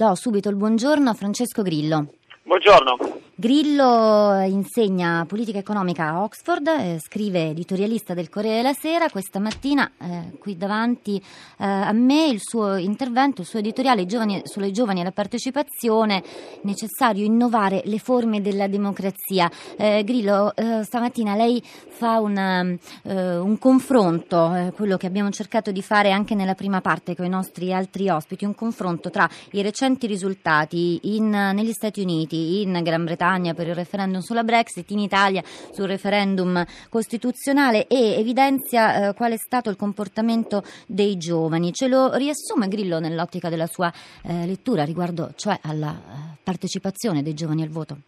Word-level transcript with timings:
Do 0.00 0.14
subito 0.14 0.48
il 0.48 0.56
buongiorno 0.56 1.10
a 1.10 1.12
Francesco 1.12 1.60
Grillo. 1.60 2.06
Buongiorno. 2.44 3.19
Grillo 3.40 4.38
insegna 4.42 5.24
politica 5.26 5.56
economica 5.56 6.08
a 6.08 6.24
Oxford, 6.24 6.66
eh, 6.66 6.98
scrive 7.00 7.48
editorialista 7.48 8.12
del 8.12 8.28
Corriere 8.28 8.56
della 8.56 8.74
Sera. 8.74 9.08
Questa 9.08 9.38
mattina 9.38 9.90
eh, 9.98 10.36
qui 10.38 10.58
davanti 10.58 11.16
eh, 11.16 11.64
a 11.64 11.90
me 11.92 12.26
il 12.26 12.38
suo 12.38 12.76
intervento, 12.76 13.40
il 13.40 13.46
suo 13.46 13.60
editoriale 13.60 14.04
giovani, 14.04 14.42
sulle 14.44 14.72
giovani 14.72 15.00
e 15.00 15.04
la 15.04 15.12
partecipazione, 15.12 16.22
necessario 16.64 17.24
innovare 17.24 17.80
le 17.86 17.98
forme 17.98 18.42
della 18.42 18.68
democrazia. 18.68 19.50
Eh, 19.74 20.04
Grillo, 20.04 20.54
eh, 20.54 20.84
stamattina 20.84 21.34
lei 21.34 21.62
fa 21.64 22.20
una, 22.20 22.60
eh, 22.60 23.36
un 23.38 23.56
confronto, 23.56 24.70
quello 24.74 24.98
che 24.98 25.06
abbiamo 25.06 25.30
cercato 25.30 25.70
di 25.70 25.80
fare 25.80 26.10
anche 26.10 26.34
nella 26.34 26.54
prima 26.54 26.82
parte 26.82 27.16
con 27.16 27.24
i 27.24 27.30
nostri 27.30 27.72
altri 27.72 28.10
ospiti, 28.10 28.44
un 28.44 28.54
confronto 28.54 29.08
tra 29.08 29.26
i 29.52 29.62
recenti 29.62 30.06
risultati 30.06 31.16
in, 31.16 31.30
negli 31.30 31.72
Stati 31.72 32.02
Uniti, 32.02 32.60
in 32.60 32.78
Gran 32.82 33.04
Bretagna, 33.04 33.28
Spagna 33.30 33.54
per 33.54 33.68
il 33.68 33.76
referendum 33.76 34.20
sulla 34.20 34.42
Brexit, 34.42 34.90
in 34.90 34.98
Italia 34.98 35.40
sul 35.44 35.86
referendum 35.86 36.64
costituzionale 36.88 37.86
e 37.86 38.18
evidenzia 38.18 39.10
eh, 39.10 39.14
qual 39.14 39.30
è 39.30 39.36
stato 39.36 39.70
il 39.70 39.76
comportamento 39.76 40.64
dei 40.88 41.16
giovani. 41.16 41.72
Ce 41.72 41.86
lo 41.86 42.12
riassume 42.14 42.66
Grillo 42.66 42.98
nell'ottica 42.98 43.48
della 43.48 43.66
sua 43.66 43.88
eh, 44.24 44.46
lettura 44.46 44.82
riguardo 44.82 45.30
cioè 45.36 45.56
alla 45.62 45.90
eh, 45.90 46.38
partecipazione 46.42 47.22
dei 47.22 47.34
giovani 47.34 47.62
al 47.62 47.68
voto? 47.68 47.98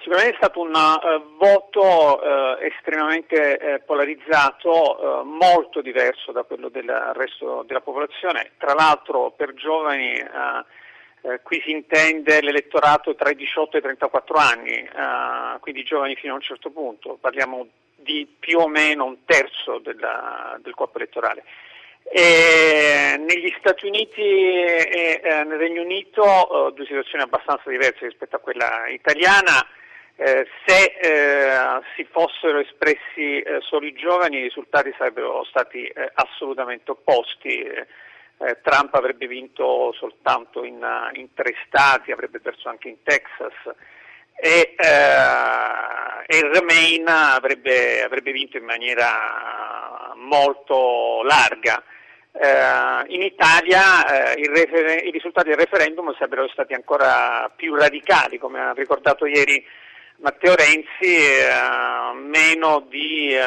Sicuramente 0.00 0.34
è 0.34 0.36
stato 0.36 0.60
un 0.60 0.72
uh, 0.74 1.36
voto 1.38 2.20
uh, 2.20 2.62
estremamente 2.62 3.58
uh, 3.80 3.84
polarizzato, 3.86 5.22
molto 5.24 5.80
diverso 5.80 6.32
da 6.32 6.42
quello 6.42 6.68
del 6.68 6.90
resto 7.14 7.64
della 7.66 7.80
popolazione, 7.80 8.52
tra 8.58 8.74
l'altro 8.74 9.32
per 9.34 9.54
giovani 9.54 10.12
eh, 11.24 11.40
qui 11.42 11.60
si 11.64 11.70
intende 11.70 12.42
l'elettorato 12.42 13.14
tra 13.14 13.30
i 13.30 13.34
18 13.34 13.76
e 13.76 13.78
i 13.78 13.82
34 13.82 14.36
anni, 14.36 14.72
eh, 14.72 15.58
quindi 15.60 15.82
giovani 15.82 16.16
fino 16.16 16.32
a 16.32 16.36
un 16.36 16.42
certo 16.42 16.70
punto, 16.70 17.16
parliamo 17.18 17.66
di 17.96 18.28
più 18.38 18.58
o 18.58 18.68
meno 18.68 19.06
un 19.06 19.24
terzo 19.24 19.78
della, 19.78 20.58
del 20.62 20.74
corpo 20.74 20.98
elettorale. 20.98 21.44
E 22.02 23.16
negli 23.18 23.54
Stati 23.58 23.86
Uniti 23.86 24.20
e 24.20 25.20
eh, 25.24 25.44
nel 25.44 25.56
Regno 25.56 25.80
Unito 25.80 26.68
eh, 26.68 26.72
due 26.74 26.84
situazioni 26.84 27.24
abbastanza 27.24 27.70
diverse 27.70 28.06
rispetto 28.06 28.36
a 28.36 28.40
quella 28.40 28.86
italiana. 28.88 29.66
Eh, 30.16 30.46
se 30.64 30.94
eh, 31.00 31.80
si 31.96 32.04
fossero 32.04 32.58
espressi 32.60 33.40
eh, 33.40 33.58
solo 33.62 33.86
i 33.86 33.94
giovani 33.94 34.36
i 34.36 34.42
risultati 34.42 34.94
sarebbero 34.96 35.42
stati 35.44 35.86
eh, 35.86 36.12
assolutamente 36.14 36.92
opposti 36.92 37.64
eh, 38.38 38.58
Trump 38.62 38.94
avrebbe 38.94 39.26
vinto 39.26 39.92
soltanto 39.92 40.64
in, 40.64 40.84
in, 41.14 41.32
tre 41.34 41.54
stati, 41.66 42.12
avrebbe 42.12 42.40
perso 42.40 42.68
anche 42.68 42.88
in 42.88 43.02
Texas 43.02 43.52
e, 44.36 44.74
eh, 44.76 46.26
e 46.26 46.48
Remain 46.52 47.06
avrebbe, 47.06 48.02
avrebbe, 48.02 48.32
vinto 48.32 48.56
in 48.56 48.64
maniera 48.64 50.12
molto 50.16 51.22
larga. 51.22 51.82
Eh, 52.32 53.14
in 53.14 53.22
Italia 53.22 54.34
eh, 54.34 54.46
refer- 54.52 55.04
i 55.04 55.10
risultati 55.10 55.48
del 55.48 55.58
referendum 55.58 56.12
sarebbero 56.14 56.48
stati 56.48 56.74
ancora 56.74 57.50
più 57.54 57.74
radicali, 57.74 58.38
come 58.38 58.60
ha 58.60 58.72
ricordato 58.72 59.26
ieri 59.26 59.64
Matteo 60.16 60.54
Renzi, 60.54 61.14
eh, 61.16 62.14
meno 62.14 62.86
di 62.88 63.32
eh, 63.34 63.46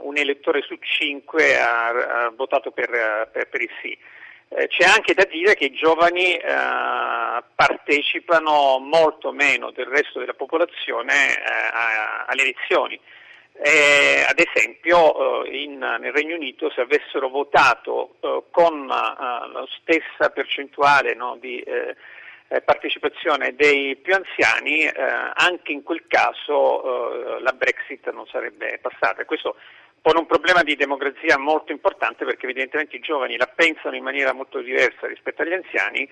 un 0.00 0.16
elettore 0.16 0.62
su 0.62 0.76
cinque 0.80 1.58
ha, 1.58 1.88
ha 1.88 2.32
votato 2.34 2.70
per, 2.70 3.28
per, 3.30 3.48
per 3.48 3.60
il 3.60 3.70
sì. 3.82 3.98
Eh, 4.54 4.68
c'è 4.68 4.84
anche 4.84 5.14
da 5.14 5.24
dire 5.24 5.54
che 5.54 5.64
i 5.66 5.72
giovani 5.72 6.34
eh, 6.36 7.42
partecipano 7.54 8.78
molto 8.80 9.32
meno 9.32 9.70
del 9.70 9.86
resto 9.86 10.18
della 10.18 10.34
popolazione 10.34 11.30
eh, 11.30 11.40
alle 12.26 12.42
elezioni. 12.42 13.00
Eh, 13.54 14.24
ad 14.28 14.38
esempio 14.38 15.44
eh, 15.44 15.62
in, 15.62 15.78
nel 15.78 16.12
Regno 16.12 16.34
Unito 16.34 16.70
se 16.70 16.82
avessero 16.82 17.28
votato 17.30 18.16
eh, 18.20 18.42
con 18.50 18.86
la 18.86 19.66
stessa 19.80 20.30
percentuale 20.30 21.14
no, 21.14 21.36
di 21.40 21.64
partecipazione 22.66 23.54
dei 23.54 23.96
più 23.96 24.14
anziani, 24.14 24.86
anche 24.86 25.72
in 25.72 25.82
quel 25.82 26.04
caso 26.06 27.38
la 27.40 27.52
Brexit 27.52 28.10
non 28.10 28.26
sarebbe 28.26 28.78
passata. 28.82 29.24
Questo 29.24 29.56
pone 30.02 30.18
un 30.18 30.26
problema 30.26 30.62
di 30.62 30.74
democrazia 30.74 31.38
molto 31.38 31.70
importante 31.70 32.24
perché 32.24 32.44
evidentemente 32.44 32.96
i 32.96 33.00
giovani 33.00 33.36
la 33.36 33.46
pensano 33.46 33.94
in 33.94 34.02
maniera 34.02 34.34
molto 34.34 34.60
diversa 34.60 35.06
rispetto 35.06 35.42
agli 35.42 35.52
anziani 35.52 36.08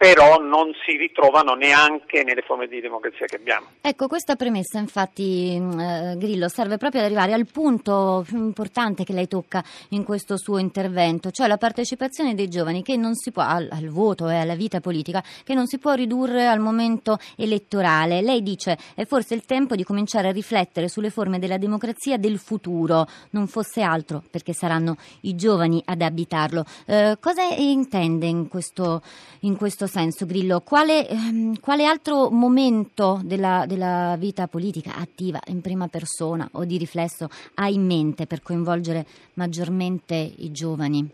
però 0.00 0.38
non 0.38 0.72
si 0.86 0.96
ritrovano 0.96 1.52
neanche 1.52 2.24
nelle 2.24 2.40
forme 2.40 2.66
di 2.66 2.80
democrazia 2.80 3.26
che 3.26 3.36
abbiamo. 3.36 3.66
Ecco, 3.82 4.06
questa 4.06 4.34
premessa 4.34 4.78
infatti 4.78 5.56
eh, 5.56 6.14
Grillo 6.16 6.48
serve 6.48 6.78
proprio 6.78 7.02
ad 7.02 7.06
arrivare 7.08 7.34
al 7.34 7.44
punto 7.44 8.24
più 8.26 8.38
importante 8.38 9.04
che 9.04 9.12
lei 9.12 9.28
tocca 9.28 9.62
in 9.90 10.04
questo 10.04 10.38
suo 10.38 10.56
intervento, 10.56 11.30
cioè 11.30 11.46
la 11.48 11.58
partecipazione 11.58 12.34
dei 12.34 12.48
giovani 12.48 12.82
può 13.30 13.42
al, 13.42 13.68
al 13.70 13.88
voto 13.88 14.30
e 14.30 14.36
alla 14.36 14.54
vita 14.54 14.80
politica, 14.80 15.22
che 15.44 15.52
non 15.52 15.66
si 15.66 15.76
può 15.76 15.92
ridurre 15.92 16.46
al 16.46 16.60
momento 16.60 17.18
elettorale. 17.36 18.22
Lei 18.22 18.42
dice 18.42 18.78
è 18.94 19.04
forse 19.04 19.34
il 19.34 19.44
tempo 19.44 19.76
di 19.76 19.84
cominciare 19.84 20.28
a 20.28 20.32
riflettere 20.32 20.88
sulle 20.88 21.10
forme 21.10 21.38
della 21.38 21.58
democrazia 21.58 22.16
del 22.16 22.38
futuro, 22.38 23.06
non 23.32 23.48
fosse 23.48 23.82
altro 23.82 24.22
perché 24.30 24.54
saranno 24.54 24.96
i 25.22 25.36
giovani 25.36 25.82
ad 25.84 26.00
abitarlo. 26.00 26.64
Eh, 26.86 27.18
cosa 27.20 27.42
intende 27.54 28.24
in 28.24 28.48
questo, 28.48 29.02
in 29.40 29.58
questo 29.58 29.88
senso, 29.90 30.24
Grillo, 30.24 30.60
quale, 30.60 31.06
ehm, 31.06 31.60
quale 31.60 31.84
altro 31.84 32.30
momento 32.30 33.20
della, 33.22 33.64
della, 33.66 34.14
vita 34.16 34.46
politica 34.46 34.94
attiva 34.96 35.38
in 35.48 35.60
prima 35.60 35.88
persona 35.88 36.48
o 36.52 36.64
di 36.64 36.78
riflesso 36.78 37.28
ha 37.56 37.68
in 37.68 37.84
mente 37.84 38.26
per 38.26 38.40
coinvolgere 38.42 39.04
maggiormente 39.34 40.14
i 40.14 40.50
giovani? 40.52 41.06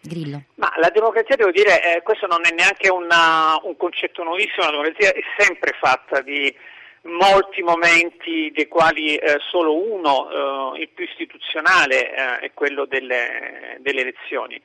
Grillo. 0.00 0.44
Ma 0.54 0.72
la 0.80 0.88
democrazia, 0.88 1.36
devo 1.36 1.50
dire, 1.50 1.96
eh, 1.96 2.02
questo 2.02 2.26
non 2.26 2.40
è 2.44 2.54
neanche 2.54 2.88
una, 2.88 3.60
un 3.64 3.76
concetto 3.76 4.22
nuovissimo, 4.22 4.64
la 4.64 4.70
democrazia 4.70 5.12
è 5.12 5.20
sempre 5.36 5.76
fatta 5.78 6.22
di 6.22 6.54
molti 7.02 7.62
momenti 7.62 8.50
dei 8.54 8.68
quali 8.68 9.16
eh, 9.16 9.36
solo 9.50 9.74
uno, 9.74 10.74
eh, 10.74 10.80
il 10.80 10.88
più 10.88 11.04
istituzionale, 11.04 12.14
eh, 12.14 12.38
è 12.38 12.50
quello 12.54 12.86
delle, 12.86 13.76
delle 13.80 14.00
elezioni. 14.00 14.60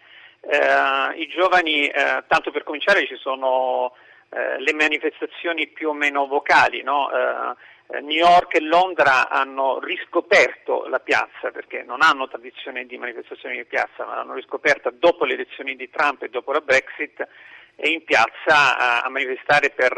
Eh, 0.47 1.21
I 1.21 1.27
giovani, 1.27 1.87
eh, 1.87 2.23
tanto 2.27 2.51
per 2.51 2.63
cominciare, 2.63 3.07
ci 3.07 3.15
sono 3.15 3.93
eh, 4.29 4.59
le 4.59 4.73
manifestazioni 4.73 5.67
più 5.67 5.89
o 5.89 5.93
meno 5.93 6.27
vocali. 6.27 6.83
No? 6.83 7.09
Eh, 7.09 8.01
New 8.01 8.17
York 8.17 8.55
e 8.55 8.61
Londra 8.61 9.29
hanno 9.29 9.79
riscoperto 9.79 10.87
la 10.87 10.99
piazza 10.99 11.51
perché 11.51 11.83
non 11.83 12.01
hanno 12.01 12.27
tradizione 12.27 12.85
di 12.85 12.97
manifestazioni 12.97 13.57
di 13.57 13.65
piazza, 13.65 14.05
ma 14.05 14.15
l'hanno 14.15 14.33
riscoperta 14.33 14.91
dopo 14.91 15.23
le 15.23 15.33
elezioni 15.33 15.75
di 15.75 15.89
Trump 15.91 16.23
e 16.23 16.29
dopo 16.29 16.51
la 16.51 16.61
Brexit 16.61 17.27
e 17.75 17.89
in 17.89 18.03
piazza 18.03 19.03
a 19.03 19.09
manifestare 19.09 19.69
per 19.69 19.93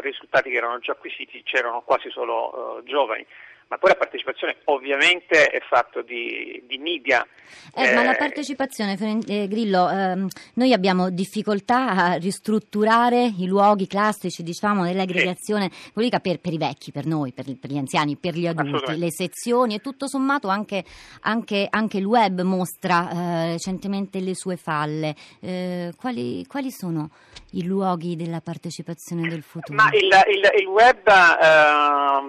risultati 0.00 0.50
che 0.50 0.56
erano 0.56 0.80
già 0.80 0.92
acquisiti 0.92 1.42
c'erano 1.44 1.82
quasi 1.82 2.10
solo 2.10 2.80
giovani 2.84 3.24
ma 3.70 3.78
poi 3.78 3.90
la 3.90 3.96
partecipazione 3.96 4.56
ovviamente 4.64 5.46
è 5.46 5.60
fatto 5.60 6.02
di, 6.02 6.60
di 6.66 6.76
media. 6.78 7.24
Eh, 7.72 7.84
eh, 7.84 7.94
ma 7.94 8.02
la 8.02 8.14
eh, 8.14 8.18
partecipazione, 8.18 8.98
eh, 9.28 9.46
Grillo, 9.46 9.88
ehm, 9.88 10.26
noi 10.54 10.72
abbiamo 10.72 11.08
difficoltà 11.10 11.86
a 11.90 12.12
ristrutturare 12.14 13.32
i 13.38 13.46
luoghi 13.46 13.86
classici, 13.86 14.42
diciamo, 14.42 14.84
dell'aggregazione 14.84 15.70
sì. 15.70 15.92
politica 15.92 16.18
per, 16.18 16.40
per, 16.40 16.52
i 16.52 16.58
vecchi, 16.58 16.90
per 16.90 17.06
noi, 17.06 17.30
per, 17.32 17.44
per, 17.60 17.70
gli 17.70 17.76
anziani, 17.76 18.16
per 18.16 18.34
gli 18.34 18.48
adulti, 18.48 18.98
le 18.98 19.12
sezioni 19.12 19.76
e 19.76 19.78
tutto 19.78 20.08
sommato 20.08 20.48
anche, 20.48 20.82
anche, 21.20 21.68
anche 21.70 21.98
il 21.98 22.06
web 22.06 22.40
mostra 22.40 23.08
eh, 23.08 23.52
recentemente 23.52 24.18
le 24.18 24.34
sue 24.34 24.56
falle. 24.56 25.14
Eh, 25.40 25.92
quali, 25.96 26.44
quali, 26.48 26.72
sono 26.72 27.10
i 27.52 27.64
luoghi 27.64 28.16
della 28.16 28.40
partecipazione 28.40 29.28
del 29.28 29.42
futuro? 29.42 29.76
Ma 29.76 29.90
il, 29.92 30.08
il, 30.34 30.60
il 30.60 30.66
web 30.66 31.08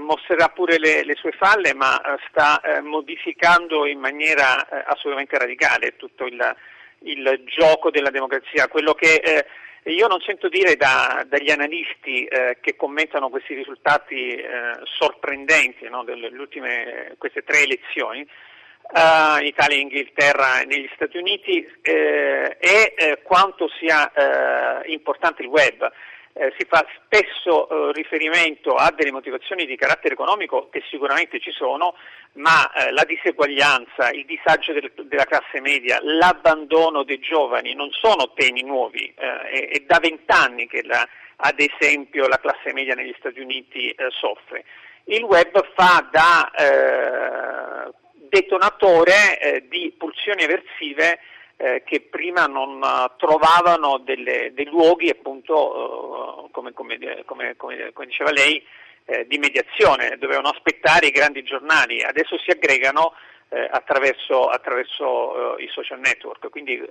mostrerà 0.06 0.50
pure 0.50 0.78
le, 0.78 1.04
le 1.04 1.16
sue 1.16 1.31
sue 1.32 1.38
falle, 1.38 1.74
ma 1.74 2.00
eh, 2.02 2.18
sta 2.30 2.62
eh, 2.62 2.82
modificando 2.82 3.86
in 3.86 4.00
maniera 4.00 4.68
eh, 4.68 4.84
assolutamente 4.86 5.38
radicale 5.38 5.96
tutto 5.96 6.26
il, 6.26 6.56
il, 7.00 7.44
gioco 7.46 7.90
della 7.90 8.12
democrazia. 8.12 8.68
Quello 8.68 8.94
che 8.94 9.16
eh, 9.16 9.46
io 9.92 10.08
non 10.08 10.20
sento 10.22 10.48
dire 10.50 10.76
da, 10.76 11.26
dagli 11.28 11.50
analisti 11.50 12.26
eh, 12.26 12.58
che 12.62 12.76
commentano 12.76 13.30
questi 13.30 13.56
risultati 13.56 14.36
eh, 14.36 14.46
sorprendenti 14.84 15.88
no, 15.90 16.04
delle 16.04 16.28
ultime 16.28 17.16
queste 17.18 17.44
tre 17.44 17.64
elezioni, 17.64 18.28
in 18.94 19.46
Italia, 19.46 19.78
in 19.78 19.84
Inghilterra 19.84 20.60
e 20.60 20.66
negli 20.66 20.90
Stati 20.96 21.16
Uniti, 21.16 21.66
è 21.82 23.22
quanto 23.24 23.70
sia 23.80 24.12
importante 24.88 25.44
il 25.44 25.48
web 25.48 25.90
eh, 26.34 26.54
si 26.58 26.66
fa 26.68 26.86
spesso 27.04 27.68
eh, 27.68 27.92
riferimento 27.94 28.76
a 28.76 28.92
delle 28.96 29.12
motivazioni 29.12 29.66
di 29.66 29.76
carattere 29.76 30.14
economico 30.14 30.70
che 30.70 30.84
sicuramente 30.90 31.40
ci 31.40 31.52
sono, 31.52 31.96
ma 32.34 32.72
eh, 32.72 32.92
la 32.92 33.04
diseguaglianza, 33.04 34.12
il 34.12 34.26
disagio 34.26 34.74
del, 34.74 34.92
della 35.04 35.26
classe 35.26 35.60
media, 35.60 36.00
l'abbandono 36.02 37.04
dei 37.04 37.20
giovani 37.20 37.74
non 37.74 37.90
sono 37.92 38.32
temi 38.34 38.64
nuovi, 38.64 39.14
eh, 39.18 39.42
è, 39.42 39.68
è, 39.70 39.80
da 39.86 40.00
vent'anni 40.00 40.68
che 40.68 40.84
la, 40.84 41.08
ad 41.38 41.60
esempio 41.60 42.28
la 42.28 42.40
classe 42.40 42.72
media 42.74 42.96
negli 42.96 43.16
Stati 43.18 43.40
Uniti 43.40 43.90
eh, 43.90 44.08
soffre. 44.10 44.64
Il 45.06 45.24
web 45.24 45.74
fa 45.74 46.08
da 46.12 46.52
eh, 46.52 47.92
detonatore 48.30 49.66
di 49.68 49.94
pulsioni 49.98 50.44
eversive 50.44 51.20
eh, 51.62 51.84
che 51.86 52.02
prima 52.02 52.48
non 52.48 52.82
uh, 52.82 53.12
trovavano 53.18 54.00
delle, 54.00 54.52
dei 54.54 54.66
luoghi, 54.66 55.10
appunto, 55.10 56.48
uh, 56.48 56.50
come, 56.50 56.74
come, 56.74 56.98
come, 57.26 57.56
come, 57.56 58.06
diceva 58.08 58.32
lei, 58.32 58.66
eh, 59.06 59.28
di 59.28 59.38
mediazione, 59.38 60.18
dovevano 60.18 60.50
aspettare 60.50 61.06
i 61.06 61.12
grandi 61.12 61.44
giornali, 61.44 62.02
adesso 62.02 62.36
si 62.40 62.50
aggregano 62.50 63.14
eh, 63.50 63.68
attraverso, 63.70 64.48
attraverso 64.48 65.58
i 65.60 65.68
social 65.68 66.00
network. 66.00 66.50
Quindi, 66.50 66.82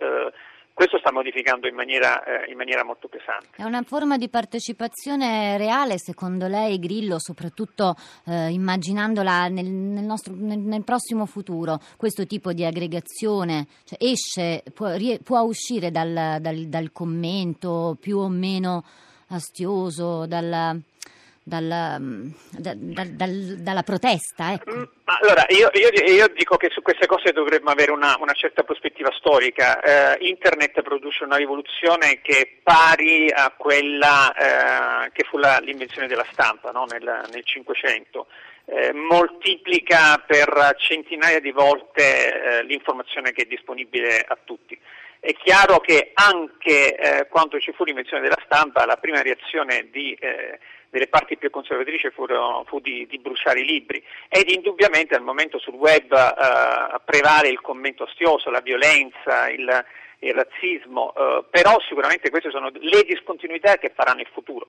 questo 0.72 0.98
sta 0.98 1.12
modificando 1.12 1.68
in 1.68 1.74
maniera, 1.74 2.22
eh, 2.24 2.50
in 2.50 2.56
maniera, 2.56 2.84
molto 2.84 3.08
pesante. 3.08 3.56
È 3.56 3.64
una 3.64 3.82
forma 3.82 4.16
di 4.16 4.28
partecipazione 4.28 5.56
reale, 5.58 5.98
secondo 5.98 6.46
lei, 6.46 6.78
Grillo, 6.78 7.18
soprattutto 7.18 7.96
eh, 8.26 8.50
immaginandola 8.50 9.48
nel, 9.48 9.66
nel, 9.66 10.04
nostro, 10.04 10.34
nel, 10.34 10.58
nel, 10.58 10.84
prossimo 10.84 11.26
futuro, 11.26 11.80
questo 11.96 12.26
tipo 12.26 12.52
di 12.52 12.64
aggregazione 12.64 13.66
cioè 13.84 13.98
esce, 14.00 14.62
può, 14.72 14.94
può 15.22 15.40
uscire 15.40 15.90
dal, 15.90 16.38
dal, 16.40 16.66
dal, 16.66 16.92
commento 16.92 17.96
più 18.00 18.18
o 18.18 18.28
meno 18.28 18.84
astioso, 19.28 20.26
dal, 20.26 20.80
dal, 21.42 21.96
mm, 21.98 22.26
da, 22.58 22.72
da, 22.74 23.04
dal, 23.04 23.56
dalla 23.58 23.82
protesta. 23.82 24.52
Ecco. 24.52 24.70
Mm, 24.70 24.82
allora, 25.04 25.44
io, 25.48 25.70
io, 25.74 26.12
io, 26.12 26.28
dico 26.28 26.56
che 26.56 26.70
su 26.70 26.82
queste 26.82 27.06
cose 27.06 27.32
dovremmo 27.32 27.70
avere 27.70 27.90
una, 27.90 28.16
una 28.20 28.32
certa 28.32 28.62
prospettiva 28.62 29.10
storica. 29.12 29.80
Eh, 29.80 30.26
internet 30.28 30.82
produce 30.82 31.24
una 31.24 31.36
rivoluzione 31.36 32.20
che 32.22 32.38
è 32.38 32.48
pari 32.62 33.30
a 33.30 33.52
quella 33.56 35.04
eh, 35.04 35.10
che 35.12 35.24
fu 35.24 35.38
la, 35.38 35.58
l'invenzione 35.58 36.06
della 36.06 36.26
stampa 36.32 36.70
no? 36.70 36.84
nel, 36.84 37.40
500. 37.42 38.26
Eh, 38.66 38.92
moltiplica 38.92 40.22
per 40.24 40.76
centinaia 40.78 41.40
di 41.40 41.50
volte 41.50 42.60
eh, 42.60 42.62
l'informazione 42.62 43.32
che 43.32 43.42
è 43.42 43.46
disponibile 43.46 44.24
a 44.26 44.38
tutti. 44.44 44.78
È 45.18 45.34
chiaro 45.34 45.80
che 45.80 46.12
anche 46.14 46.96
eh, 46.96 47.26
quando 47.28 47.58
ci 47.60 47.72
fu 47.72 47.84
l'invenzione 47.84 48.22
della 48.22 48.40
stampa, 48.44 48.86
la 48.86 48.96
prima 48.96 49.20
reazione 49.20 49.88
di 49.90 50.14
eh, 50.14 50.58
delle 50.90 51.06
parti 51.06 51.36
più 51.36 51.50
conservatrici 51.50 52.10
furono, 52.10 52.64
fu 52.66 52.80
di, 52.80 53.06
di, 53.08 53.18
bruciare 53.18 53.60
i 53.60 53.64
libri 53.64 54.02
ed 54.28 54.50
indubbiamente 54.50 55.14
al 55.14 55.22
momento 55.22 55.58
sul 55.58 55.74
web 55.74 56.12
eh, 56.12 57.00
prevale 57.04 57.48
il 57.48 57.60
commento 57.60 58.04
ostioso, 58.04 58.50
la 58.50 58.60
violenza, 58.60 59.48
il, 59.48 59.84
il 60.18 60.34
razzismo, 60.34 61.14
eh, 61.14 61.44
però 61.48 61.78
sicuramente 61.86 62.28
queste 62.30 62.50
sono 62.50 62.70
le 62.72 63.02
discontinuità 63.04 63.76
che 63.76 63.92
faranno 63.94 64.20
il 64.20 64.28
futuro. 64.32 64.58